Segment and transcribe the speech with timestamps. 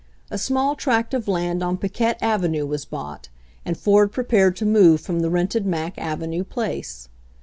[0.31, 3.29] A small tract of land on Piquette avenue was bought
[3.63, 7.07] and Ford prepared to move from the rented Mack avenue place.